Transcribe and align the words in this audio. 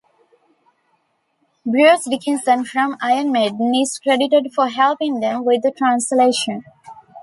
Bruce 1.63 2.05
Dickinson 2.05 2.65
from 2.65 2.97
Iron 3.03 3.31
Maiden 3.31 3.75
is 3.75 3.99
credited 4.01 4.51
for 4.51 4.67
helping 4.67 5.19
them 5.19 5.45
with 5.45 5.61
the 5.61 5.69
translation. 5.69 6.63